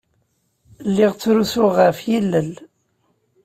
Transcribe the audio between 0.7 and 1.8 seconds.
Lliɣ ttrusuɣ